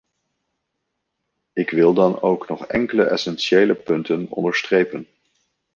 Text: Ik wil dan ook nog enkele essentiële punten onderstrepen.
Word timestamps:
Ik 1.53 1.69
wil 1.69 1.93
dan 1.93 2.21
ook 2.21 2.47
nog 2.47 2.65
enkele 2.65 3.03
essentiële 3.03 3.75
punten 3.75 4.27
onderstrepen. 4.29 5.07